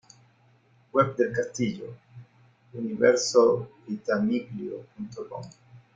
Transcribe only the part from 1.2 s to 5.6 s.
castillo: universopittamiglio.com